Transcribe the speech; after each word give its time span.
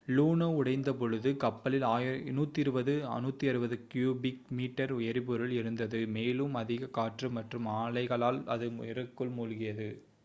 லூனோ 0.07 0.45
உடைந்தபொழுது 0.59 1.29
கப்பலில் 1.37 1.85
120-160 1.89 3.77
cubic 3.91 4.41
metre 4.51 4.93
எரிபொருள் 5.09 5.53
இருந்தது 5.59 6.01
மேலும் 6.11 6.57
அதிக 6.57 6.91
காற்று 6.93 7.29
மற்றும் 7.37 7.69
அலைகளால் 7.77 8.41
அது 8.55 8.69
நீருக்குள் 8.79 9.35
மூழ்கியது 9.37 9.89